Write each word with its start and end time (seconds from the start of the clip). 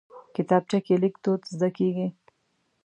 کتابچه 0.35 0.79
کې 0.85 0.95
لیک 1.01 1.15
دود 1.23 1.41
زده 1.53 1.69
کېږي 1.77 2.07